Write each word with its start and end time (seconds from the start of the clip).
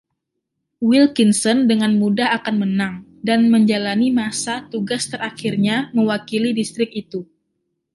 Wilkinson 0.89 1.57
dengan 1.71 1.91
mudah 2.01 2.29
akan 2.41 2.55
menang 2.63 2.95
dan 3.27 3.39
menjalani 3.53 4.07
masa 4.19 4.53
tugas 4.73 5.03
terakhirnya 5.11 5.75
mewakili 5.95 6.49
distrik 6.59 6.89
itu. 7.03 7.21